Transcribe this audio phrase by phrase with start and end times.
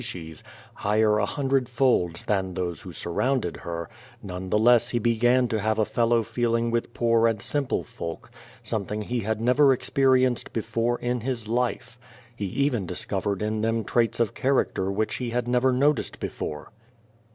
[0.03, 0.41] cies,
[0.73, 3.87] high er a hundredfold than those who surrounded her,
[4.23, 8.31] none the less he began to have a fellow feeling with poor and simple folk,
[8.63, 11.99] something he had never cxiMjrienccd before in his life.
[12.35, 16.71] He even discovered in them traits of character which he had never noticed before.